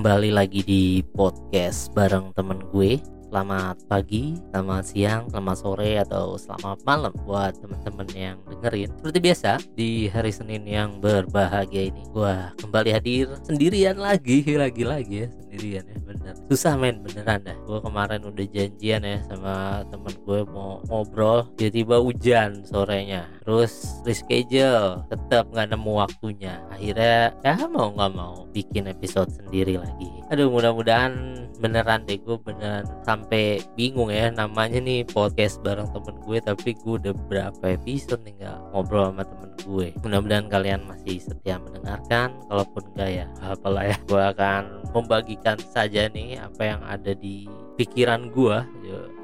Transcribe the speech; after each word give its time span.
kembali 0.00 0.32
lagi 0.32 0.64
di 0.64 1.04
podcast 1.12 1.92
bareng 1.92 2.32
temen 2.32 2.56
gue 2.72 2.96
Selamat 3.30 3.78
pagi, 3.86 4.34
selamat 4.50 4.84
siang, 4.90 5.22
selamat 5.30 5.56
sore, 5.62 6.02
atau 6.02 6.34
selamat 6.34 6.82
malam 6.82 7.14
buat 7.22 7.54
temen-temen 7.62 8.08
yang 8.10 8.36
dengerin. 8.42 8.90
Seperti 8.98 9.18
biasa, 9.22 9.50
di 9.78 10.10
hari 10.10 10.34
Senin 10.34 10.66
yang 10.66 10.98
berbahagia 10.98 11.94
ini 11.94 12.02
Gue 12.10 12.34
kembali 12.58 12.90
hadir 12.90 13.30
sendirian 13.46 14.02
lagi, 14.02 14.42
lagi-lagi 14.42 15.14
ya 15.14 15.28
sendirian 15.30 15.86
ya 15.86 15.98
bener. 16.02 16.34
Susah 16.50 16.74
men 16.74 17.02
beneran 17.02 17.42
dah 17.42 17.58
Gue 17.66 17.78
kemarin 17.78 18.22
udah 18.22 18.46
janjian 18.50 19.02
ya 19.02 19.18
sama 19.26 19.86
temen 19.90 20.14
gue 20.26 20.40
mau 20.50 20.78
ngobrol 20.90 21.46
Tiba-tiba 21.54 22.02
hujan 22.02 22.66
sorenya. 22.66 23.30
Terus 23.46 24.02
reschedule, 24.06 25.06
tetap 25.10 25.50
nggak 25.50 25.74
nemu 25.74 25.92
waktunya. 25.98 26.58
Akhirnya 26.70 27.34
ya 27.46 27.54
mau 27.70 27.94
nggak 27.94 28.12
mau 28.14 28.46
bikin 28.50 28.90
episode 28.90 29.30
sendiri 29.30 29.78
lagi. 29.78 30.10
Aduh 30.30 30.50
mudah-mudahan 30.50 31.46
beneran 31.60 32.08
deh 32.08 32.16
gue 32.16 32.36
beneran 32.40 32.88
sampai 33.04 33.60
bingung 33.76 34.08
ya 34.08 34.32
namanya 34.32 34.80
nih 34.80 35.04
podcast 35.04 35.60
bareng 35.60 35.86
temen 35.92 36.16
gue 36.24 36.38
tapi 36.40 36.72
gue 36.72 36.94
udah 36.96 37.14
berapa 37.28 37.64
episode 37.76 38.24
nih 38.24 38.40
gak 38.40 38.58
ngobrol 38.72 39.12
sama 39.12 39.22
temen 39.28 39.50
gue. 39.60 39.88
Mudah-mudahan 40.00 40.48
kalian 40.48 40.80
masih 40.88 41.20
setia 41.20 41.60
mendengarkan 41.60 42.32
kalaupun 42.48 42.82
enggak 42.96 43.10
ya 43.12 43.26
apalah 43.44 43.84
ya. 43.92 43.96
Gue 44.08 44.22
akan 44.24 44.62
membagikan 44.96 45.60
saja 45.60 46.08
nih 46.10 46.40
apa 46.40 46.62
yang 46.64 46.80
ada 46.88 47.12
di 47.12 47.44
pikiran 47.76 48.32
gue 48.32 48.56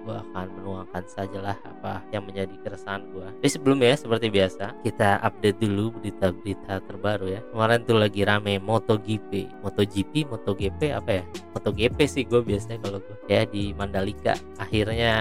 gue 0.07 0.15
akan 0.15 0.47
menuangkan 0.63 1.05
sajalah 1.11 1.59
apa 1.67 1.99
yang 2.15 2.23
menjadi 2.23 2.55
keresahan 2.63 3.03
gue. 3.11 3.27
Tapi 3.43 3.51
sebelumnya 3.51 3.99
seperti 3.99 4.31
biasa 4.31 4.79
kita 4.87 5.19
update 5.27 5.59
dulu 5.59 5.99
berita-berita 5.99 6.79
terbaru 6.87 7.27
ya. 7.35 7.41
Kemarin 7.51 7.83
tuh 7.83 7.99
lagi 7.99 8.23
rame 8.23 8.63
MotoGP, 8.63 9.51
MotoGP, 9.67 10.31
MotoGP 10.31 10.81
apa 10.95 11.11
ya? 11.21 11.25
MotoGP 11.59 11.99
sih 12.07 12.23
gue 12.23 12.39
biasanya 12.39 12.79
kalau 12.87 13.03
gue 13.03 13.17
ya 13.27 13.43
di 13.51 13.75
Mandalika. 13.75 14.39
Akhirnya 14.63 15.13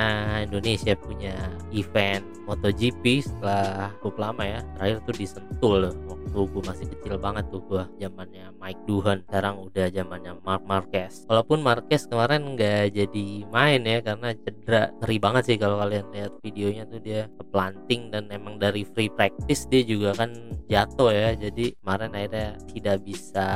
Indonesia 0.46 0.94
punya 0.94 1.34
event 1.74 2.24
MotoGP 2.46 3.26
setelah 3.26 3.90
cukup 4.00 4.16
lama 4.22 4.44
ya. 4.46 4.60
Terakhir 4.78 4.98
tuh 5.10 5.16
di 5.18 5.26
Sentul 5.26 5.82
waktu 6.06 6.40
gue 6.52 6.64
masih 6.68 6.86
kecil 6.92 7.16
banget 7.18 7.48
tuh 7.50 7.64
gue 7.66 7.84
zamannya 7.98 8.54
Mike 8.62 8.84
Duhan. 8.86 9.24
Sekarang 9.26 9.56
udah 9.66 9.88
zamannya 9.90 10.38
Mark 10.46 10.64
Marquez. 10.68 11.26
Walaupun 11.26 11.64
Marquez 11.66 12.06
kemarin 12.06 12.54
nggak 12.54 12.94
jadi 12.94 13.28
main 13.50 13.82
ya 13.82 14.00
karena 14.04 14.30
cedera 14.36 14.75
cedera 14.76 14.92
ngeri 15.00 15.18
banget 15.24 15.44
sih 15.48 15.58
kalau 15.58 15.80
kalian 15.80 16.06
lihat 16.12 16.34
videonya 16.44 16.84
tuh 16.92 17.00
dia 17.00 17.22
planting 17.52 18.12
dan 18.12 18.28
emang 18.28 18.60
dari 18.60 18.84
free 18.84 19.08
practice 19.08 19.68
dia 19.72 19.82
juga 19.88 20.12
kan 20.16 20.32
jatuh 20.68 21.12
ya. 21.16 21.30
Jadi 21.36 21.72
kemarin 21.80 22.12
akhirnya 22.12 22.50
tidak 22.72 22.98
bisa 23.08 23.48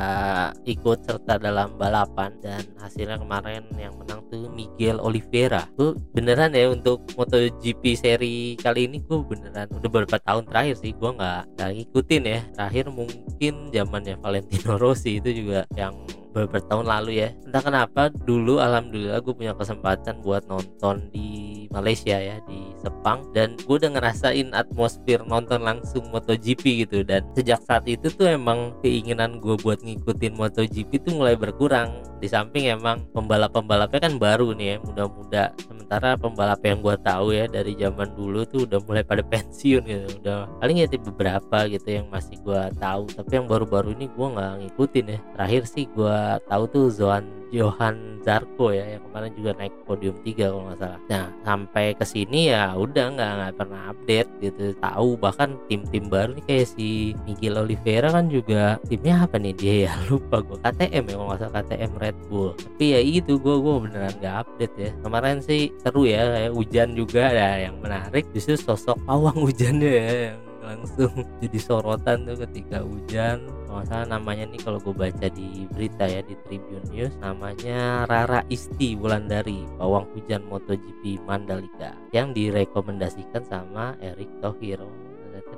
ikut 0.64 0.98
serta 1.04 1.36
dalam 1.36 1.76
balapan 1.76 2.32
dan 2.40 2.64
hasilnya 2.80 3.20
kemarin 3.20 3.64
yang 3.76 3.92
menang 4.00 4.24
tuh 4.32 4.48
Miguel 4.56 4.96
Oliveira. 5.02 5.68
Gue 5.76 5.92
beneran 6.16 6.56
ya 6.56 6.72
untuk 6.72 7.04
MotoGP 7.16 7.82
seri 7.96 8.56
kali 8.56 8.88
ini 8.88 9.04
gue 9.04 9.18
beneran 9.20 9.68
udah 9.68 9.88
beberapa 9.90 10.16
tahun 10.22 10.48
terakhir 10.48 10.80
sih 10.80 10.96
gue 10.96 11.10
nggak 11.12 11.60
ngikutin 11.60 12.22
ya. 12.24 12.40
Terakhir 12.56 12.84
mungkin 12.88 13.54
zamannya 13.68 14.16
Valentino 14.16 14.80
Rossi 14.80 15.20
itu 15.20 15.30
juga 15.44 15.68
yang 15.76 15.92
beberapa 16.30 16.62
tahun 16.62 16.86
lalu 16.86 17.26
ya. 17.26 17.28
Entah 17.42 17.62
kenapa 17.62 18.02
dulu 18.10 18.62
alhamdulillah 18.62 19.18
gue 19.18 19.34
punya 19.34 19.52
kesempatan 19.58 20.22
buat 20.22 20.46
nonton 20.46 21.10
di 21.10 21.49
Malaysia 21.70 22.18
ya 22.18 22.42
di 22.44 22.74
Sepang. 22.82 23.30
Dan 23.30 23.54
gue 23.62 23.78
udah 23.78 23.94
ngerasain 23.94 24.50
atmosfer 24.52 25.22
nonton 25.24 25.62
langsung 25.62 26.10
MotoGP 26.10 26.86
gitu. 26.86 27.06
Dan 27.06 27.24
sejak 27.32 27.62
saat 27.62 27.86
itu 27.86 28.10
tuh 28.10 28.26
emang 28.28 28.74
keinginan 28.82 29.38
gue 29.38 29.54
buat 29.62 29.80
ngikutin 29.80 30.34
MotoGP 30.34 30.90
tuh 31.06 31.14
mulai 31.16 31.38
berkurang. 31.38 32.02
Di 32.20 32.28
samping 32.28 32.68
emang 32.68 33.08
pembalap-pembalapnya 33.16 34.00
kan 34.02 34.14
baru 34.20 34.52
nih 34.52 34.66
ya 34.66 34.76
muda-muda. 34.84 35.44
Sementara 35.62 36.18
pembalap 36.20 36.60
yang 36.66 36.84
gue 36.84 36.96
tahu 37.00 37.32
ya 37.32 37.48
dari 37.48 37.72
zaman 37.78 38.12
dulu 38.12 38.44
tuh 38.44 38.68
udah 38.68 38.78
mulai 38.84 39.02
pada 39.06 39.24
pensiun 39.32 39.82
gitu. 39.86 40.06
Udah 40.20 40.50
paling 40.60 40.84
ya 40.84 40.86
beberapa 40.90 41.64
gitu 41.70 41.88
yang 41.88 42.06
masih 42.12 42.36
gue 42.42 42.62
tahu. 42.76 43.08
Tapi 43.08 43.30
yang 43.32 43.46
baru-baru 43.48 43.96
ini 43.96 44.10
gue 44.10 44.26
nggak 44.26 44.52
ngikutin 44.66 45.06
ya. 45.06 45.18
Terakhir 45.38 45.62
sih 45.64 45.84
gue 45.88 46.18
tahu 46.50 46.64
tuh 46.68 46.86
Zoan 46.92 47.39
Johan 47.50 48.22
Zarko 48.22 48.70
ya 48.70 48.96
yang 48.96 49.02
kemarin 49.10 49.32
juga 49.34 49.50
naik 49.58 49.74
podium 49.84 50.16
3 50.22 50.34
kalau 50.38 50.62
nggak 50.70 50.78
salah. 50.78 51.00
Nah 51.10 51.24
sampai 51.42 51.86
ke 51.98 52.04
sini 52.06 52.40
ya 52.54 52.74
udah 52.78 53.06
nggak 53.14 53.32
nggak 53.36 53.54
pernah 53.58 53.82
update 53.90 54.30
gitu 54.38 54.64
tahu 54.78 55.08
bahkan 55.18 55.58
tim-tim 55.66 56.06
baru 56.06 56.38
nih 56.38 56.44
kayak 56.46 56.66
si 56.72 57.12
Miguel 57.26 57.58
Oliveira 57.58 58.08
kan 58.14 58.30
juga 58.30 58.78
timnya 58.86 59.26
apa 59.26 59.36
nih 59.36 59.54
dia 59.56 59.74
ya 59.90 59.92
lupa 60.10 60.42
gue 60.44 60.58
KTM 60.62 61.04
ya 61.10 61.14
kalau 61.18 61.26
nggak 61.26 61.40
salah 61.42 61.54
KTM 61.62 61.92
Red 61.98 62.18
Bull. 62.30 62.50
Tapi 62.54 62.84
ya 62.94 63.00
itu 63.02 63.32
gue 63.36 63.56
gue 63.58 63.74
beneran 63.82 64.14
nggak 64.20 64.36
update 64.46 64.74
ya. 64.78 64.90
Kemarin 65.02 65.38
sih 65.42 65.62
seru 65.82 66.02
ya 66.06 66.22
kayak 66.30 66.52
hujan 66.54 66.88
juga 66.94 67.24
ya 67.30 67.50
yang 67.70 67.76
menarik 67.82 68.24
justru 68.30 68.54
sosok 68.54 68.98
pawang 69.04 69.38
hujannya 69.46 69.90
ya 69.90 70.08
yang 70.32 70.40
langsung 70.60 71.12
jadi 71.42 71.58
sorotan 71.58 72.28
tuh 72.28 72.36
ketika 72.46 72.84
hujan 72.84 73.42
masalah 73.70 74.06
namanya 74.18 74.50
nih 74.50 74.60
kalau 74.60 74.82
gue 74.82 74.92
baca 74.92 75.26
di 75.30 75.64
berita 75.70 76.04
ya 76.10 76.20
di 76.26 76.34
Tribun 76.44 76.82
News 76.90 77.14
namanya 77.22 78.04
Rara 78.10 78.42
Isti 78.50 78.98
Wulandari 78.98 79.64
pawang 79.78 80.10
hujan 80.12 80.42
MotoGP 80.50 81.22
Mandalika 81.24 81.94
yang 82.10 82.34
direkomendasikan 82.34 83.46
sama 83.46 83.94
Eric 84.02 84.28
Thohir. 84.42 84.82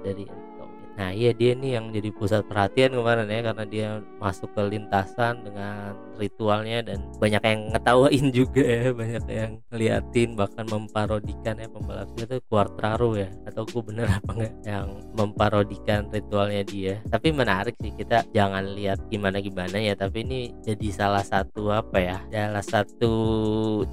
Dari 0.02 0.26
Eric 0.26 0.51
Nah 0.96 1.10
iya 1.12 1.32
dia 1.32 1.56
nih 1.56 1.80
yang 1.80 1.90
jadi 1.92 2.10
pusat 2.12 2.44
perhatian 2.44 2.92
kemarin 2.92 3.28
ya 3.28 3.40
karena 3.52 3.64
dia 3.64 3.88
masuk 4.20 4.52
ke 4.52 4.62
lintasan 4.68 5.44
dengan 5.44 5.96
ritualnya 6.20 6.84
dan 6.84 7.02
banyak 7.18 7.42
yang 7.42 7.60
ngetawain 7.72 8.26
juga 8.38 8.62
ya 8.62 8.92
banyak 8.92 9.24
yang 9.28 9.52
ngeliatin 9.72 10.30
bahkan 10.36 10.64
memparodikan 10.68 11.56
ya 11.58 11.68
pembalapnya 11.68 12.24
itu 12.28 12.36
Quartararo 12.46 13.10
ya 13.16 13.28
atau 13.48 13.64
gue 13.64 13.82
bener 13.82 14.06
apa 14.08 14.30
enggak 14.36 14.54
yang 14.68 14.86
memparodikan 15.16 16.08
ritualnya 16.12 16.62
dia. 16.62 16.94
Tapi 17.08 17.28
menarik 17.32 17.74
sih 17.80 17.92
kita 17.96 18.28
jangan 18.30 18.76
lihat 18.76 19.00
gimana 19.08 19.40
gimana 19.40 19.76
ya 19.80 19.96
tapi 19.96 20.22
ini 20.22 20.52
jadi 20.62 20.88
salah 20.92 21.24
satu 21.24 21.72
apa 21.72 21.98
ya 21.98 22.18
salah 22.30 22.64
satu 22.64 23.14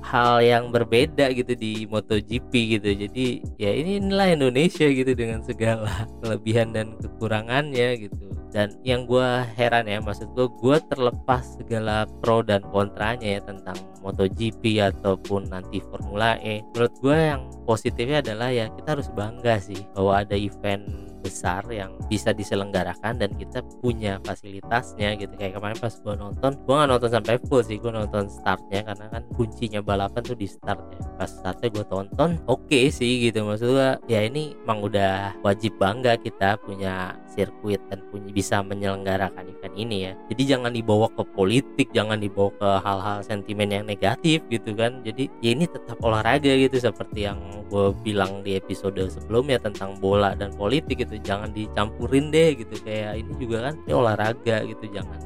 hal 0.04 0.44
yang 0.44 0.70
berbeda 0.70 1.32
gitu 1.34 1.56
di 1.56 1.88
MotoGP 1.88 2.52
gitu. 2.80 2.90
Jadi 3.08 3.26
ya 3.58 3.72
ini 3.72 3.98
inilah 4.04 4.36
Indonesia 4.36 4.86
gitu 4.86 5.12
dengan 5.16 5.42
segala 5.42 6.06
kelebihan 6.22 6.76
dan 6.76 6.89
kekurangannya 6.98 8.10
gitu. 8.10 8.30
Dan 8.50 8.74
yang 8.82 9.06
gue 9.06 9.46
heran 9.54 9.86
ya 9.86 10.02
maksud 10.02 10.34
gue 10.34 10.50
gue 10.58 10.78
terlepas 10.90 11.46
segala 11.62 12.10
pro 12.18 12.42
dan 12.42 12.66
kontranya 12.74 13.38
ya 13.38 13.42
tentang 13.46 13.78
MotoGP 14.02 14.82
ataupun 14.82 15.54
nanti 15.54 15.78
Formula 15.86 16.42
E. 16.42 16.66
Menurut 16.74 16.94
gue 16.98 17.18
yang 17.18 17.46
positifnya 17.70 18.26
adalah 18.26 18.50
ya 18.50 18.66
kita 18.74 18.98
harus 18.98 19.10
bangga 19.14 19.62
sih 19.62 19.78
bahwa 19.94 20.26
ada 20.26 20.34
event 20.34 21.09
besar 21.19 21.62
yang 21.69 21.96
bisa 22.07 22.31
diselenggarakan 22.31 23.19
dan 23.19 23.31
kita 23.35 23.62
punya 23.84 24.18
fasilitasnya 24.25 25.16
gitu. 25.19 25.34
Kayak 25.35 25.59
kemarin 25.59 25.78
pas 25.78 25.94
gue 25.94 26.16
nonton 26.16 26.52
gue 26.56 26.74
nggak 26.74 26.90
nonton 26.90 27.09
sampai 27.12 27.35
full 27.47 27.63
sih 27.63 27.78
gue 27.78 27.91
nonton 27.91 28.25
startnya 28.28 28.81
karena 28.88 29.06
kan 29.12 29.24
kuncinya 29.35 29.79
balapan 29.84 30.22
tuh 30.24 30.38
di 30.38 30.47
startnya 30.47 31.00
pas 31.19 31.29
startnya 31.29 31.69
gue 31.72 31.85
tonton 31.88 32.40
oke 32.47 32.68
okay 32.68 32.91
sih 32.91 33.29
gitu. 33.29 33.44
Maksud 33.46 33.69
gue 33.75 33.90
ya 34.12 34.25
ini 34.25 34.56
emang 34.63 34.84
udah 34.85 35.35
wajib 35.46 35.75
bangga 35.78 36.16
kita 36.19 36.59
punya 36.63 37.16
sirkuit 37.29 37.79
dan 37.88 38.02
punya 38.09 38.32
bisa 38.34 38.59
menyelenggarakan 38.66 39.47
event 39.47 39.76
ini 39.78 39.97
ya. 40.09 40.14
Jadi 40.32 40.44
jangan 40.49 40.72
dibawa 40.73 41.08
ke 41.14 41.23
politik 41.34 41.88
jangan 41.94 42.20
dibawa 42.20 42.52
ke 42.58 42.70
hal-hal 42.84 43.17
sentimen 43.23 43.70
yang 43.70 43.85
negatif 43.85 44.44
gitu 44.49 44.76
kan. 44.76 45.02
Jadi 45.05 45.32
ya 45.40 45.55
ini 45.55 45.66
tetap 45.70 45.99
olahraga 46.03 46.52
gitu 46.55 46.78
seperti 46.79 47.29
yang 47.29 47.40
gue 47.70 47.94
bilang 48.02 48.41
di 48.41 48.58
episode 48.58 48.97
sebelumnya 49.08 49.61
tentang 49.61 49.96
bola 50.02 50.34
dan 50.34 50.52
politik 50.58 51.05
gitu 51.05 51.09
jangan 51.17 51.50
dicampurin 51.50 52.29
deh 52.29 52.59
gitu. 52.59 52.76
Kayak 52.85 53.26
ini 53.26 53.34
juga 53.41 53.58
kan 53.72 53.76
ini 53.82 53.94
olahraga 53.96 54.58
gitu. 54.70 54.85
Jangan 54.94 55.20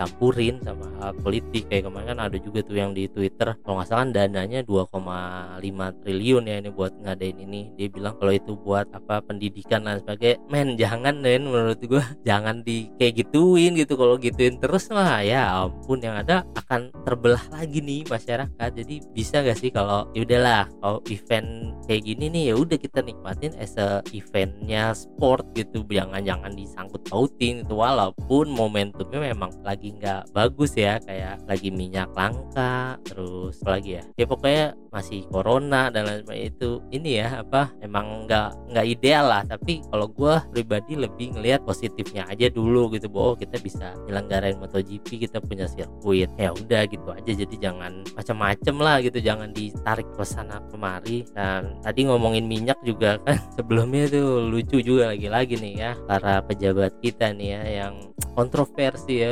dicampurin 0.00 0.56
sama 0.64 0.88
hal 0.96 1.12
politik. 1.20 1.68
Kayak 1.68 1.92
kemarin 1.92 2.08
kan 2.16 2.20
ada 2.24 2.38
juga 2.40 2.64
tuh 2.64 2.76
yang 2.80 2.96
di 2.96 3.04
Twitter 3.04 3.52
kalau 3.60 3.76
nggak 3.76 3.88
salah 3.92 4.08
kan 4.08 4.10
dananya 4.16 4.64
2,5 4.64 6.00
triliun 6.00 6.44
ya 6.48 6.56
ini 6.56 6.70
buat 6.72 6.92
ngadain 7.04 7.36
ini. 7.36 7.76
Dia 7.76 7.92
bilang 7.92 8.16
kalau 8.16 8.32
itu 8.32 8.56
buat 8.56 8.88
apa 8.96 9.20
pendidikan 9.20 9.84
dan 9.84 10.00
sebagainya. 10.00 10.40
Men 10.48 10.80
jangan 10.80 11.20
men 11.20 11.44
menurut 11.44 11.76
gue 11.84 12.00
jangan 12.28 12.64
di 12.64 12.88
kayak 12.96 13.20
gituin 13.20 13.76
gitu. 13.76 14.00
Kalau 14.00 14.16
gituin 14.16 14.56
terus 14.56 14.88
mah 14.88 15.20
ya 15.20 15.68
ampun 15.68 16.00
yang 16.00 16.16
ada 16.16 16.48
akan 16.56 16.88
terbelah 17.04 17.44
lagi 17.52 17.84
nih 17.84 18.08
masyarakat. 18.08 18.70
Jadi 18.72 19.04
bisa 19.12 19.44
gak 19.44 19.60
sih 19.60 19.68
kalau 19.68 20.08
ya 20.16 20.24
udahlah 20.24 20.64
kalau 20.80 21.04
event 21.12 21.76
kayak 21.84 22.08
gini 22.08 22.32
nih 22.32 22.42
ya 22.48 22.54
udah 22.56 22.78
kita 22.80 23.04
nikmatin 23.04 23.52
as 23.60 23.76
a 23.76 24.00
eventnya 24.16 24.96
sport 24.96 25.44
gitu. 25.52 25.84
Jangan 25.84 26.24
jangan 26.24 26.56
disangkut 26.56 27.04
pautin 27.04 27.68
itu. 27.68 27.74
Walaupun 27.76 28.48
momentumnya 28.48 29.36
memang 29.36 29.52
lagi 29.60 29.89
nggak 29.96 30.30
bagus 30.36 30.76
ya 30.76 31.00
kayak 31.02 31.42
lagi 31.48 31.72
minyak 31.72 32.10
langka 32.14 33.00
terus 33.06 33.58
lagi 33.64 33.98
ya? 33.98 34.02
Ya 34.14 34.26
pokoknya 34.28 34.76
masih 34.90 35.22
corona 35.30 35.86
dan 35.88 36.06
lain 36.06 36.20
sebagainya 36.26 36.48
itu 36.50 36.70
ini 36.90 37.10
ya 37.22 37.46
apa 37.46 37.70
emang 37.80 38.26
nggak 38.26 38.74
nggak 38.74 38.86
ideal 38.86 39.24
lah. 39.30 39.42
Tapi 39.46 39.82
kalau 39.88 40.06
gue 40.10 40.34
pribadi 40.50 40.92
lebih 40.98 41.38
ngelihat 41.38 41.62
positifnya 41.62 42.26
aja 42.26 42.50
dulu 42.50 42.90
gitu 42.94 43.06
bahwa 43.06 43.38
kita 43.38 43.56
bisa 43.62 43.94
nyelenggarain 44.06 44.58
MotoGP 44.58 45.26
kita 45.26 45.38
punya 45.40 45.70
sirkuit. 45.70 46.30
Ya 46.36 46.50
udah 46.50 46.82
gitu 46.90 47.08
aja 47.10 47.30
jadi 47.30 47.56
jangan 47.58 48.02
macam-macam 48.14 48.74
lah 48.82 48.96
gitu 49.00 49.18
jangan 49.22 49.50
ditarik 49.54 50.06
ke 50.14 50.24
sana 50.26 50.58
kemari. 50.68 51.26
Dan 51.32 51.78
tadi 51.80 52.06
ngomongin 52.06 52.46
minyak 52.50 52.78
juga 52.82 53.16
kan 53.26 53.38
sebelumnya 53.54 54.10
tuh 54.10 54.50
lucu 54.50 54.82
juga 54.82 55.14
lagi-lagi 55.14 55.54
nih 55.56 55.74
ya 55.78 55.90
para 56.04 56.42
pejabat 56.42 56.98
kita 56.98 57.30
nih 57.32 57.48
ya 57.54 57.62
yang 57.86 57.94
kontroversi 58.34 59.22
ya 59.22 59.30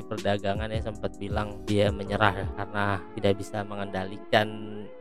Perdagangan 0.00 0.72
yang 0.72 0.80
sempat 0.80 1.12
bilang 1.20 1.60
dia 1.68 1.92
menyerah 1.92 2.48
karena 2.56 3.02
tidak 3.18 3.34
bisa 3.36 3.60
mengendalikan 3.68 4.48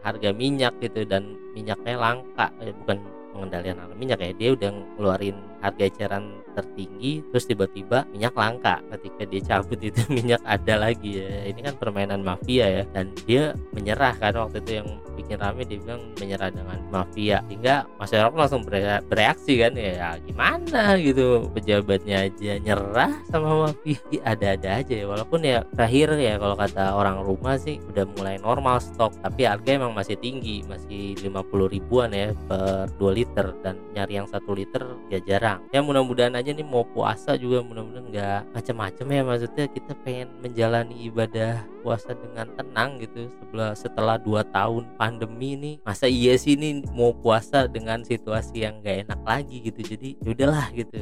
harga 0.04 0.30
minyak 0.36 0.76
gitu 0.84 1.08
dan 1.08 1.40
minyaknya 1.56 1.96
langka. 1.96 2.52
Eh, 2.60 2.76
bukan 2.84 3.00
pengendalian 3.32 3.80
harga 3.80 3.96
minyak 3.96 4.20
ya 4.20 4.32
dia 4.36 4.50
udah 4.52 4.70
ngeluarin 5.00 5.38
harga 5.64 5.84
eceran 5.88 6.26
tertinggi 6.52 7.24
terus 7.32 7.48
tiba-tiba 7.48 8.04
minyak 8.12 8.36
langka. 8.36 8.84
Ketika 8.92 9.24
dia 9.30 9.42
cabut 9.46 9.80
itu 9.94 10.02
minyak 10.12 10.44
ada 10.44 10.76
lagi 10.76 11.24
ya. 11.24 11.48
Ini 11.48 11.60
kan 11.72 11.76
permainan 11.80 12.26
mafia 12.28 12.68
ya 12.68 12.84
dan 12.92 13.16
dia 13.24 13.56
menyerah 13.72 14.18
kan 14.20 14.36
waktu 14.36 14.60
itu 14.60 14.72
yang 14.84 14.90
bikin 15.32 15.48
rame 15.48 15.64
dia 15.64 15.80
bilang 15.80 16.02
menyerah 16.20 16.52
dengan 16.52 16.80
mafia. 16.92 17.40
Sehingga 17.48 17.88
masyarakat 17.96 18.36
langsung 18.36 18.68
bereaksi 19.08 19.54
kan 19.64 19.72
ya, 19.80 19.92
ya 19.96 20.10
gimana 20.28 21.00
gitu 21.00 21.48
pejabatnya 21.56 22.28
aja 22.28 22.60
nyerah 22.60 23.12
sama 23.32 23.72
mafia. 23.72 24.20
Ada-ada 24.28 24.84
aja 24.84 24.92
ya 24.92 25.06
walaupun 25.08 25.40
ya 25.48 25.64
terakhir 25.72 26.20
ya 26.20 26.36
kalau 26.36 26.60
kata 26.60 26.84
orang 26.92 27.24
rumah 27.24 27.56
sih 27.56 27.80
udah 27.88 28.04
mulai 28.20 28.36
normal 28.44 28.84
stok 28.84 29.16
tapi 29.24 29.48
harga 29.48 29.80
emang 29.80 29.96
masih 29.96 30.20
tinggi 30.20 30.68
masih 30.68 31.16
50 31.24 31.32
ribuan 31.72 32.12
ya 32.12 32.36
per 32.52 32.92
2 33.00 33.16
liter 33.16 33.56
dan 33.64 33.80
nyari 33.96 34.20
yang 34.20 34.28
satu 34.28 34.52
liter 34.52 34.84
gak 35.08 35.24
jarang. 35.24 35.64
Ya 35.72 35.80
mudah-mudahan 35.80 36.36
aja 36.36 36.52
nih 36.52 36.68
mau 36.68 36.84
puasa 36.84 37.40
juga 37.40 37.64
mudah-mudahan 37.64 38.04
nggak 38.12 38.42
macam-macam 38.52 39.06
ya 39.08 39.22
maksudnya 39.24 39.66
kita 39.72 39.94
pengen 40.04 40.28
menjalani 40.44 41.08
ibadah 41.08 41.64
puasa 41.82 42.14
dengan 42.14 42.48
tenang 42.56 43.02
gitu 43.02 43.28
setelah 43.42 43.72
setelah 43.74 44.16
dua 44.22 44.42
tahun 44.48 44.86
pandemi 44.96 45.58
ini 45.58 45.72
masa 45.82 46.06
iya 46.06 46.38
sih 46.38 46.54
ini 46.54 46.86
mau 46.94 47.12
puasa 47.12 47.66
dengan 47.66 48.06
situasi 48.06 48.64
yang 48.64 48.80
nggak 48.80 49.10
enak 49.10 49.22
lagi 49.26 49.58
gitu. 49.66 49.82
Jadi 49.84 50.16
ya 50.22 50.30
udahlah 50.32 50.68
gitu 50.72 51.02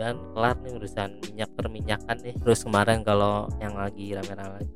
mudah-mudahan 0.00 0.32
kelar 0.32 0.56
nih 0.64 0.72
urusan 0.80 1.10
minyak 1.28 1.50
perminyakan 1.56 2.16
nih. 2.24 2.34
Terus 2.40 2.60
kemarin 2.64 2.98
kalau 3.04 3.34
yang 3.60 3.74
lagi 3.76 4.16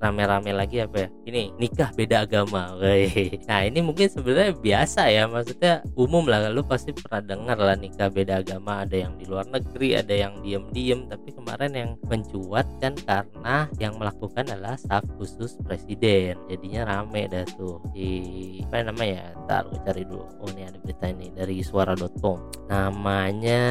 rame-rame 0.00 0.50
lagi 0.52 0.76
apa 0.84 0.96
ya? 1.00 1.08
Ini 1.24 1.42
nikah 1.56 1.90
beda 1.96 2.28
agama 2.28 2.76
Wey. 2.76 3.08
nah 3.48 3.64
ini 3.64 3.80
mungkin 3.80 4.12
sebenarnya 4.12 4.52
biasa 4.60 5.08
ya 5.08 5.24
maksudnya 5.24 5.80
umum 5.96 6.28
lah. 6.28 6.52
Lu 6.52 6.60
pasti 6.68 6.92
pernah 6.92 7.24
dengar 7.24 7.56
lah 7.56 7.76
nikah 7.80 8.12
beda 8.12 8.44
agama. 8.44 8.84
Ada 8.84 9.08
yang 9.08 9.16
di 9.16 9.24
luar 9.24 9.48
negeri 9.48 9.96
ada 9.96 10.12
yang 10.14 10.44
diem-diem. 10.44 11.08
Tapi 11.08 11.28
kemarin 11.32 11.72
yang 11.72 11.90
mencuat 12.04 12.68
kan 12.84 12.92
karena 13.08 13.56
yang 13.80 13.96
melakukan 13.96 14.44
adalah 14.52 14.76
staf 14.76 15.08
khusus 15.16 15.56
presiden. 15.64 16.36
Jadinya 16.52 16.84
rame 16.84 17.32
dah 17.32 17.48
tuh. 17.56 17.80
Di 17.96 18.60
apa 18.68 18.92
namanya 18.92 19.32
ntar 19.48 19.72
gue 19.72 19.80
cari 19.88 20.04
dulu. 20.04 20.28
Oh 20.44 20.48
ini 20.52 20.68
ada 20.68 20.76
berita 20.84 21.08
ini 21.08 21.32
dari 21.32 21.64
suara.com 21.64 22.63
namanya 22.68 23.62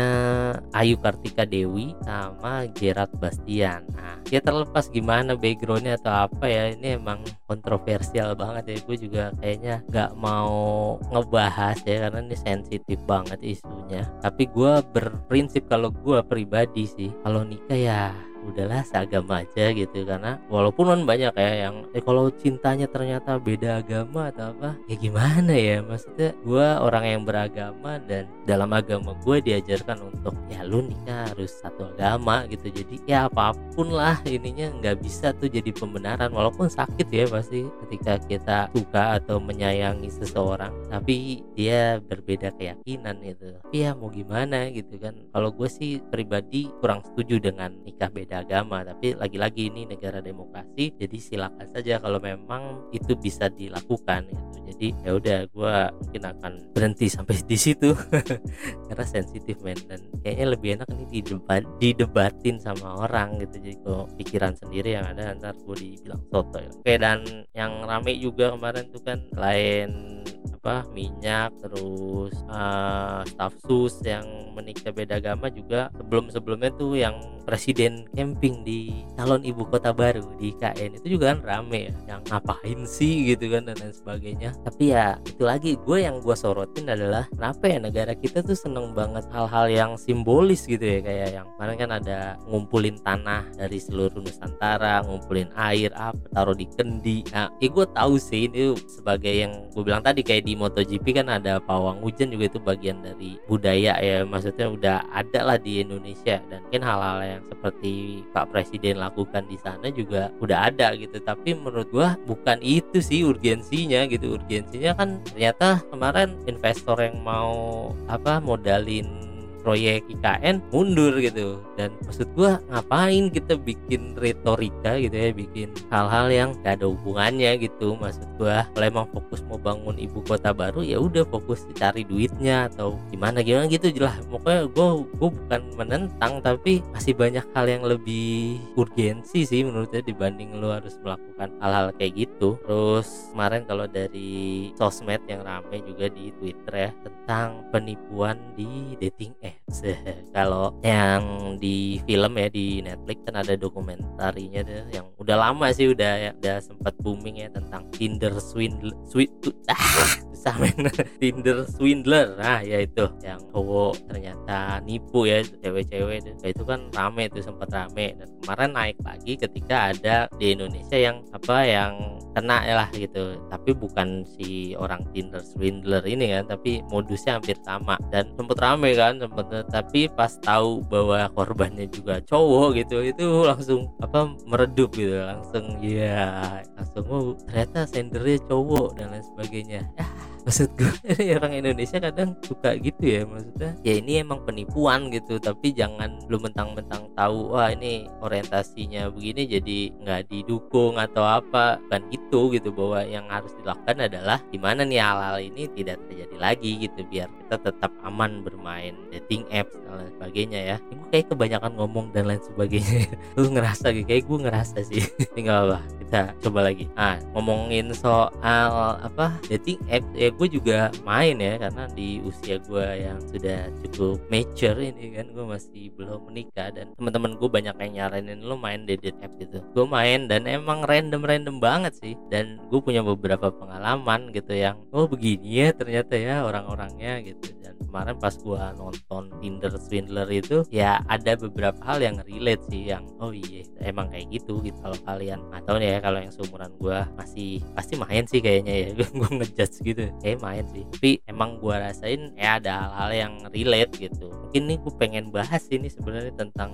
Ayu 0.73 0.95
Kartika 1.01 1.43
Dewi 1.47 1.97
sama 2.05 2.69
Gerard 2.77 3.11
Bastian. 3.17 3.85
Nah 3.93 4.21
dia 4.25 4.39
terlepas 4.39 4.89
gimana 4.89 5.33
backgroundnya 5.33 5.97
atau 6.01 6.29
apa 6.29 6.45
ya 6.45 6.73
ini 6.73 6.97
emang 6.97 7.21
kontroversial 7.49 8.37
banget 8.37 8.63
ya. 8.69 8.77
Gue 8.85 8.97
juga 8.97 9.23
kayaknya 9.41 9.81
nggak 9.89 10.11
mau 10.17 10.97
ngebahas 11.09 11.77
ya 11.85 12.09
karena 12.09 12.19
ini 12.25 12.37
sensitif 12.37 12.99
banget 13.05 13.39
isunya. 13.41 14.05
Tapi 14.21 14.49
gue 14.49 14.73
berprinsip 14.93 15.65
kalau 15.69 15.89
gue 15.89 16.19
pribadi 16.25 16.85
sih 16.85 17.09
kalau 17.21 17.45
nikah 17.45 17.77
ya 17.77 18.32
udahlah 18.49 18.83
seagama 18.83 19.43
aja 19.43 19.71
gitu. 19.71 20.03
Karena 20.03 20.39
walaupun 20.51 20.91
kan 20.91 21.01
banyak 21.07 21.33
ya 21.35 21.51
yang 21.69 21.75
eh 21.95 22.03
kalau 22.03 22.27
cintanya 22.33 22.87
ternyata 22.89 23.39
beda 23.39 23.79
agama 23.83 24.29
atau 24.29 24.51
apa 24.55 24.75
ya 24.87 24.95
gimana 24.99 25.53
ya? 25.53 25.79
Maksudnya 25.83 26.35
gue 26.43 26.67
orang 26.79 27.05
yang 27.05 27.21
beragama 27.23 27.99
dan 28.03 28.27
dalam 28.43 28.69
agama 28.73 29.15
gue 29.23 29.37
diajarkan 29.39 29.99
untuk 30.09 30.35
ya 30.51 30.65
lu 30.65 30.83
nikah 30.83 31.29
harus 31.31 31.51
satu 31.61 31.89
agama 31.93 32.43
gitu. 32.49 32.71
Jadi 32.73 32.99
ya 33.07 33.29
apa 33.29 33.53
pun 33.75 33.93
lah 33.93 34.19
ininya 34.27 34.71
nggak 34.81 34.99
bisa 35.03 35.31
tuh 35.37 35.47
jadi 35.47 35.69
pembenaran. 35.71 36.31
Walaupun 36.33 36.67
sakit 36.67 37.07
ya 37.13 37.25
pasti 37.29 37.65
ketika 37.85 38.17
kita 38.25 38.57
suka 38.73 39.21
atau 39.21 39.37
menyayangi 39.37 40.09
seseorang 40.09 40.73
tapi 40.89 41.45
dia 41.53 42.01
berbeda 42.01 42.53
keyakinan 42.57 43.21
itu 43.21 43.53
tapi 43.61 43.85
ya 43.85 43.93
mau 43.93 44.09
gimana 44.09 44.69
gitu 44.73 44.97
kan. 44.97 45.13
Kalau 45.29 45.49
gue 45.53 45.69
sih 45.69 46.01
pribadi 46.09 46.69
kurang 46.81 47.05
setuju 47.05 47.37
dengan 47.37 47.75
nikah 47.85 48.09
beda 48.09 48.32
beda 48.33 48.41
agama 48.41 48.81
tapi 48.81 49.13
lagi-lagi 49.13 49.69
ini 49.69 49.85
negara 49.85 50.17
demokrasi 50.17 50.97
jadi 50.97 51.17
silakan 51.21 51.69
saja 51.69 52.01
kalau 52.01 52.17
memang 52.17 52.89
itu 52.89 53.13
bisa 53.13 53.45
dilakukan 53.53 54.25
gitu. 54.25 54.57
Jadi 54.73 54.87
ya 55.05 55.11
udah 55.13 55.39
gue 55.53 55.75
mungkin 56.01 56.23
akan 56.33 56.53
berhenti 56.73 57.05
sampai 57.05 57.37
di 57.45 57.53
situ. 57.53 57.93
Karena 58.89 59.05
sensitif 59.05 59.61
men 59.61 59.77
dan 59.85 60.01
kayaknya 60.25 60.45
lebih 60.57 60.69
enak 60.81 60.89
ini 60.97 61.05
didebat 61.21 61.63
didebatin 61.77 62.57
sama 62.57 63.05
orang 63.05 63.37
gitu. 63.45 63.61
Jadi 63.61 63.77
kok 63.85 64.05
pikiran 64.17 64.53
sendiri 64.57 64.97
yang 64.97 65.05
ada 65.05 65.37
ntar 65.37 65.53
gue 65.61 65.77
dibilang 65.77 66.21
soto 66.33 66.57
ya. 66.57 66.71
Oke 66.73 66.93
dan 66.97 67.21
yang 67.53 67.85
rame 67.85 68.17
juga 68.17 68.57
kemarin 68.57 68.89
tuh 68.89 69.03
kan 69.05 69.21
lain 69.37 70.23
apa 70.63 70.87
minyak 70.95 71.51
terus 71.59 72.31
uh, 72.47 73.19
staff 73.27 73.51
sus 73.67 73.99
yang 74.07 74.23
menikah 74.55 74.95
beda 74.95 75.19
agama 75.19 75.51
juga 75.51 75.91
sebelum 75.91 76.31
sebelumnya 76.31 76.71
tuh 76.79 76.95
yang 76.95 77.19
presiden 77.43 78.07
camping 78.15 78.63
di 78.63 79.03
calon 79.19 79.43
ibu 79.43 79.67
kota 79.67 79.91
baru 79.91 80.23
di 80.39 80.55
IKN 80.55 81.03
itu 81.03 81.19
juga 81.19 81.35
kan 81.35 81.39
rame 81.43 81.91
ya 81.91 81.93
yang 82.15 82.21
ngapain 82.31 82.79
sih 82.87 83.35
gitu 83.35 83.51
kan 83.51 83.67
dan 83.67 83.75
lain 83.83 83.91
sebagainya. 83.91 84.49
Tapi 84.63 84.95
ya 84.95 85.19
itu 85.27 85.43
lagi 85.43 85.75
gue 85.75 85.97
yang 85.99 86.23
gue 86.23 86.35
sorotin 86.39 86.87
adalah 86.87 87.27
kenapa 87.35 87.63
ya 87.67 87.77
negara 87.83 88.13
kita 88.15 88.39
tuh 88.39 88.55
seneng 88.55 88.95
banget 88.95 89.27
hal-hal 89.35 89.67
yang 89.67 89.91
simbolis 89.99 90.63
gitu 90.63 90.83
ya? 90.83 90.99
Kayak 91.03 91.29
yang 91.43 91.47
kemarin 91.59 91.75
kan 91.75 91.91
ada 91.99 92.17
ngumpulin 92.47 92.95
tanah 93.03 93.43
dari 93.59 93.83
seluruh 93.83 94.23
Nusantara 94.23 95.03
ngumpulin 95.03 95.51
air 95.59 95.91
apa 95.99 96.23
taruh 96.31 96.55
di 96.55 96.71
kendi. 96.71 97.27
Nah 97.35 97.51
ya 97.59 97.67
gue 97.67 97.85
tahu 97.91 98.15
sih 98.15 98.47
ini 98.47 98.71
sebagai 98.87 99.31
yang 99.31 99.67
gue 99.75 99.83
bilang 99.83 99.99
tadi 99.99 100.23
kayak 100.23 100.47
di 100.47 100.53
di 100.53 100.61
MotoGP 100.61 101.05
kan 101.17 101.33
ada 101.33 101.57
pawang 101.57 101.97
hujan 102.05 102.29
juga 102.29 102.45
itu 102.45 102.61
bagian 102.61 103.01
dari 103.01 103.41
budaya 103.49 103.97
ya. 103.97 104.21
Maksudnya 104.21 104.69
udah 104.69 104.97
ada 105.09 105.39
lah 105.41 105.57
di 105.57 105.81
Indonesia 105.81 106.37
dan 106.45 106.61
mungkin 106.69 106.85
hal-hal 106.85 107.19
yang 107.33 107.43
seperti 107.49 108.21
Pak 108.31 108.53
Presiden 108.53 109.01
lakukan 109.01 109.49
di 109.49 109.57
sana 109.57 109.89
juga 109.89 110.29
udah 110.37 110.69
ada 110.69 110.93
gitu. 110.93 111.17
Tapi 111.17 111.57
menurut 111.57 111.89
gua 111.89 112.15
bukan 112.29 112.61
itu 112.61 113.01
sih 113.01 113.25
urgensinya 113.25 114.05
gitu. 114.05 114.37
Urgensinya 114.37 114.93
kan 114.93 115.19
ternyata 115.25 115.81
kemarin 115.89 116.37
investor 116.45 116.97
yang 117.01 117.19
mau 117.25 117.89
apa 118.05 118.37
modalin 118.37 119.32
proyek 119.63 120.03
IKN 120.11 120.59
mundur 120.69 121.15
gitu. 121.17 121.63
Dan 121.79 121.95
maksud 122.03 122.27
gua 122.35 122.59
ngapain 122.69 123.31
kita 123.31 123.55
bikin 123.55 124.13
retorika 124.19 124.99
gitu 124.99 125.15
ya 125.15 125.31
bikin 125.31 125.71
hal-hal 125.87 126.27
yang 126.29 126.49
gak 126.61 126.83
ada 126.83 126.91
hubungannya 126.91 127.55
gitu. 127.57 127.95
Maksud 127.95 128.27
gua 128.37 128.67
kalau 128.75 128.85
emang 128.85 129.07
fokus 129.09 129.39
mau 129.47 129.57
bangun 129.57 129.95
ibu 129.95 130.19
kota 130.27 130.51
baru 130.51 130.83
ya 130.83 130.99
udah 130.99 131.23
fokus 131.31 131.63
cari 131.73 132.03
duitnya 132.03 132.67
atau 132.69 132.99
gimana 133.09 133.39
gimana 133.39 133.65
gitu 133.71 133.89
jelas 133.89 134.19
pokoknya 134.27 134.67
gua 134.75 134.87
gua 135.17 135.29
bukan 135.31 135.61
menentang 135.79 136.43
tapi 136.43 136.83
masih 136.91 137.15
banyak 137.15 137.45
hal 137.55 137.65
yang 137.65 137.83
lebih 137.87 138.59
urgensi 138.75 139.47
sih 139.47 139.63
menurutnya 139.63 140.03
dibanding 140.03 140.59
lo 140.59 140.75
harus 140.75 140.99
melakukan 141.01 141.49
hal-hal 141.63 141.95
kayak 141.95 142.27
gitu. 142.27 142.59
Terus 142.67 143.31
kemarin 143.31 143.63
kalau 143.63 143.85
dari 143.87 144.69
sosmed 144.75 145.23
yang 145.31 145.41
rame 145.47 145.79
juga 145.87 146.11
di 146.11 146.33
Twitter 146.35 146.73
ya 146.73 146.91
tentang 147.05 147.63
penipuan 147.71 148.35
di 148.57 148.97
dating 148.99 149.33
app 149.39 149.52
kalau 150.35 150.75
yang 150.83 151.55
di 151.57 151.99
film 152.05 152.33
ya 152.37 152.47
di 152.49 152.81
Netflix 152.83 153.17
kan 153.25 153.35
ada 153.39 153.53
dokumentarinya 153.55 154.61
tuh 154.65 154.85
yang 154.91 155.05
udah 155.17 155.37
lama 155.37 155.71
sih 155.71 155.89
udah 155.91 156.13
ya 156.29 156.31
udah 156.37 156.57
sempat 156.59 156.93
booming 157.01 157.41
ya 157.41 157.49
tentang 157.51 157.87
Tinder 157.95 158.33
swindler 158.37 158.93
sweet 159.07 159.31
ah 159.69 160.23
susah 160.43 160.59
men 160.59 160.91
Tinder 161.23 161.63
swindler. 161.71 162.35
Nah 162.35 162.59
ya 162.59 162.83
itu 162.83 163.07
yang 163.23 163.39
cowok 163.55 164.11
ternyata 164.11 164.83
nipu 164.83 165.23
ya 165.23 165.39
cewek-cewek 165.63 166.19
dan 166.27 166.35
itu 166.43 166.63
kan 166.67 166.91
rame 166.91 167.31
itu 167.31 167.39
sempat 167.39 167.71
rame. 167.71 168.11
Dan 168.19 168.27
kemarin 168.43 168.71
naik 168.75 168.99
lagi 169.07 169.39
ketika 169.39 169.95
ada 169.95 170.27
di 170.35 170.51
Indonesia 170.51 170.99
yang 170.99 171.23
apa 171.31 171.63
yang 171.63 172.19
kena 172.35 172.59
lah 172.67 172.91
gitu. 172.91 173.39
Tapi 173.47 173.71
bukan 173.71 174.27
si 174.35 174.75
orang 174.75 175.07
Tinder 175.15 175.39
swindler 175.39 176.03
ini 176.03 176.35
kan 176.35 176.51
tapi 176.59 176.83
modusnya 176.91 177.39
hampir 177.39 177.55
sama. 177.63 177.95
Dan 178.11 178.35
sempat 178.35 178.59
rame 178.59 178.99
kan 178.99 179.23
sempat 179.23 179.42
tapi 179.69 180.07
pas 180.11 180.31
tahu 180.39 180.83
bahwa 180.87 181.27
korbannya 181.33 181.89
juga 181.89 182.21
cowok 182.23 182.79
gitu 182.79 183.03
itu 183.03 183.25
langsung 183.43 183.89
apa 183.99 184.31
meredup 184.47 184.93
gitu. 184.93 185.19
Langsung 185.19 185.65
ya 185.81 186.61
langsung 186.77 187.05
oh 187.09 187.33
ternyata 187.49 187.85
sendernya 187.89 188.37
cowok 188.47 188.87
dan 188.99 189.11
lain 189.11 189.25
sebagainya. 189.33 189.81
Ya 189.97 190.05
maksud 190.43 190.69
gue 190.75 190.93
orang 191.39 191.53
Indonesia 191.59 191.97
kadang 191.99 192.35
suka 192.43 192.75
gitu 192.79 193.03
ya 193.03 193.21
maksudnya 193.23 193.71
ya 193.83 193.93
ini 193.99 194.23
emang 194.23 194.43
penipuan 194.43 195.07
gitu 195.09 195.39
tapi 195.39 195.71
jangan 195.71 196.19
belum 196.27 196.51
mentang-mentang 196.51 197.09
tahu 197.15 197.55
wah 197.55 197.71
ini 197.71 198.07
orientasinya 198.19 199.09
begini 199.11 199.43
jadi 199.47 199.79
nggak 200.03 200.21
didukung 200.29 200.99
atau 200.99 201.23
apa. 201.23 201.79
Kan 201.87 202.07
gitu 202.11 202.51
gitu 202.51 202.69
bahwa 202.73 203.05
yang 203.05 203.25
harus 203.31 203.53
dilakukan 203.59 204.09
adalah 204.09 204.37
gimana 204.49 204.83
nih 204.83 204.99
hal-hal 204.99 205.37
ini 205.39 205.69
tidak 205.73 206.01
terjadi 206.09 206.35
lagi 206.37 206.71
gitu 206.83 207.01
biar 207.07 207.29
kita 207.45 207.55
tetap 207.71 207.91
aman 208.03 208.41
bermain 208.41 208.97
dating 209.13 209.47
apps 209.53 209.73
dan 209.85 210.03
lain 210.03 210.11
sebagainya 210.19 210.59
ya. 210.75 210.77
Gue 210.91 211.07
kayak 211.13 211.27
kebanyakan 211.31 211.71
ngomong 211.79 212.05
dan 212.11 212.23
lain 212.29 212.43
sebagainya. 212.43 213.07
Lu 213.39 213.47
ngerasa 213.49 213.93
gitu 213.95 214.05
kayak 214.07 214.23
gue 214.25 214.39
ngerasa 214.49 214.77
sih. 214.83 215.03
Tinggal 215.37 215.77
apa 215.79 216.02
kita 216.13 216.29
coba 216.45 216.69
lagi. 216.69 216.85
Ah 216.93 217.17
ngomongin 217.33 217.89
soal 217.89 219.01
apa 219.01 219.33
dating 219.49 219.81
apps 219.89 220.05
ya 220.13 220.29
gue 220.29 220.45
juga 220.45 220.93
main 221.01 221.41
ya 221.41 221.57
karena 221.57 221.89
di 221.89 222.21
usia 222.21 222.61
gue 222.61 222.85
yang 223.01 223.17
sudah 223.33 223.65
cukup 223.81 224.21
mature 224.29 224.77
ini 224.77 225.17
kan 225.17 225.33
gue 225.33 225.41
masih 225.41 225.89
belum 225.97 226.29
menikah 226.29 226.69
dan 226.69 226.93
teman-teman 226.93 227.33
gue 227.33 227.49
banyak 227.49 227.73
yang 227.73 227.93
nyaranin 227.97 228.45
lo 228.45 228.53
main 228.53 228.85
dating 228.85 229.17
app 229.25 229.33
gitu. 229.41 229.57
Gue 229.73 229.89
main 229.89 230.29
dan 230.29 230.45
emang 230.45 230.85
random 230.85 231.25
random 231.25 231.57
banget 231.57 231.97
sih. 231.97 232.13
Dan 232.29 232.61
gue 232.69 232.77
punya 232.77 233.01
beberapa 233.01 233.49
pengalaman 233.49 234.29
gitu 234.37 234.53
yang 234.53 234.85
oh 234.93 235.09
begini 235.09 235.65
ya 235.65 235.73
ternyata 235.73 236.13
ya 236.13 236.45
orang-orangnya 236.45 237.25
gitu 237.25 237.57
kemarin 237.93 238.17
pas 238.17 238.33
gue 238.33 238.63
nonton 238.73 239.23
Tinder 239.37 239.69
Swindler 239.77 240.25
itu 240.33 240.65
ya 240.73 241.05
ada 241.05 241.37
beberapa 241.37 241.77
hal 241.85 242.01
yang 242.01 242.17
relate 242.25 242.65
sih 242.73 242.89
yang 242.89 243.05
oh 243.21 243.29
iya 243.29 243.61
emang 243.85 244.09
kayak 244.09 244.33
gitu 244.33 244.65
gitu 244.65 244.73
kalau 244.81 244.97
kalian. 245.05 245.37
Atau 245.53 245.77
ya 245.77 246.01
kalau 246.01 246.17
yang 246.17 246.33
seumuran 246.33 246.73
gue 246.81 246.97
masih 247.13 247.61
pasti 247.77 247.93
main 248.01 248.25
sih 248.25 248.41
kayaknya 248.41 248.73
ya 248.73 248.87
gue 249.21 249.29
ngejudge 249.29 249.77
gitu. 249.85 250.09
Kayak 250.25 250.41
main 250.41 250.65
sih. 250.73 250.81
Tapi 250.89 251.21
emang 251.29 251.61
gue 251.61 251.75
rasain 251.77 252.33
ya 252.33 252.57
ada 252.57 252.89
hal-hal 252.89 253.11
yang 253.13 253.33
relate 253.53 253.93
gitu. 254.01 254.33
Mungkin 254.49 254.73
nih 254.73 254.77
gue 254.81 254.93
pengen 254.97 255.25
bahas 255.29 255.69
ini 255.69 255.85
sebenarnya 255.85 256.33
tentang 256.33 256.73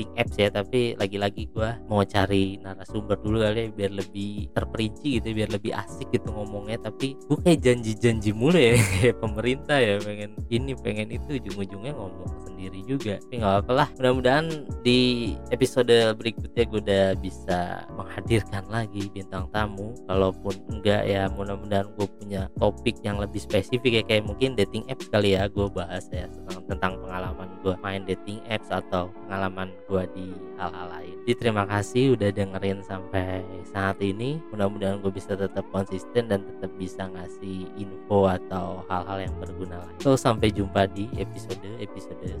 dating 0.00 0.16
apps 0.16 0.36
ya 0.40 0.48
tapi 0.48 0.96
lagi-lagi 0.96 1.52
gue 1.52 1.70
mau 1.84 2.00
cari 2.08 2.56
narasumber 2.64 3.20
dulu 3.20 3.44
kali 3.44 3.68
ya 3.68 3.70
biar 3.76 3.92
lebih 3.92 4.48
terperinci 4.56 5.20
gitu 5.20 5.36
biar 5.36 5.52
lebih 5.52 5.76
asik 5.76 6.08
gitu 6.08 6.32
ngomongnya. 6.32 6.80
Tapi 6.80 7.20
gue 7.20 7.38
kayak 7.44 7.60
janji-janji 7.60 8.32
mulu 8.32 8.56
ya 8.56 8.80
kayak 8.96 9.20
pemerintah 9.20 9.76
ya 9.76 10.00
pengen 10.00 10.32
ini 10.48 10.72
pengen 10.72 11.12
itu 11.12 11.36
ujung-ujungnya 11.36 11.92
ngomong 11.92 12.49
sendiri 12.60 12.84
juga 12.84 13.16
tapi 13.24 13.40
nggak 13.40 13.56
apa 13.64 13.72
lah 13.72 13.88
mudah-mudahan 13.96 14.46
di 14.84 15.32
episode 15.48 15.96
berikutnya 16.20 16.64
gue 16.68 16.80
udah 16.84 17.06
bisa 17.16 17.88
menghadirkan 17.96 18.68
lagi 18.68 19.08
bintang 19.08 19.48
tamu 19.48 19.96
kalaupun 20.04 20.52
enggak 20.68 21.08
ya 21.08 21.32
mudah-mudahan 21.32 21.88
gue 21.96 22.04
punya 22.20 22.52
topik 22.60 23.00
yang 23.00 23.16
lebih 23.16 23.40
spesifik 23.40 23.92
ya 23.96 24.02
kayak 24.04 24.28
mungkin 24.28 24.52
dating 24.52 24.84
apps 24.92 25.08
kali 25.08 25.32
ya 25.32 25.48
gue 25.48 25.64
bahas 25.72 26.04
ya 26.12 26.28
tentang, 26.28 26.60
tentang 26.68 26.92
pengalaman 27.00 27.48
gue 27.64 27.74
main 27.80 28.04
dating 28.04 28.44
apps 28.44 28.68
atau 28.68 29.08
pengalaman 29.24 29.72
gue 29.88 30.04
di 30.16 30.28
hal-hal 30.60 30.86
lain. 30.92 31.16
Jadi 31.24 31.34
terima 31.40 31.64
kasih 31.64 32.16
udah 32.16 32.30
dengerin 32.32 32.80
sampai 32.84 33.44
saat 33.68 33.96
ini. 34.00 34.40
Mudah-mudahan 34.52 35.00
gue 35.00 35.12
bisa 35.12 35.36
tetap 35.36 35.64
konsisten 35.72 36.28
dan 36.28 36.44
tetap 36.44 36.72
bisa 36.76 37.08
ngasih 37.08 37.68
info 37.76 38.28
atau 38.28 38.84
hal-hal 38.88 39.28
yang 39.28 39.34
berguna 39.40 39.80
lain. 39.80 39.96
So 40.04 40.16
sampai 40.16 40.52
jumpa 40.52 40.88
di 40.92 41.08
episode 41.16 41.64
episode. 41.80 42.39